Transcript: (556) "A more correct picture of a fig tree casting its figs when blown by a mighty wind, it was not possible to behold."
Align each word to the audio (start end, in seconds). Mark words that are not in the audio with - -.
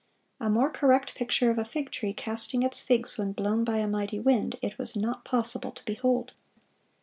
(556) 0.39 0.47
"A 0.47 0.49
more 0.49 0.71
correct 0.71 1.13
picture 1.13 1.51
of 1.51 1.59
a 1.59 1.63
fig 1.63 1.91
tree 1.91 2.11
casting 2.11 2.63
its 2.63 2.81
figs 2.81 3.19
when 3.19 3.33
blown 3.33 3.63
by 3.63 3.77
a 3.77 3.87
mighty 3.87 4.19
wind, 4.19 4.55
it 4.59 4.79
was 4.79 4.95
not 4.95 5.23
possible 5.23 5.71
to 5.71 5.85
behold." 5.85 6.33